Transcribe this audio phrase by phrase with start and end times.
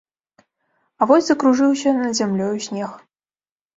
[0.99, 2.91] А вось закружыўся над зямлёю снег.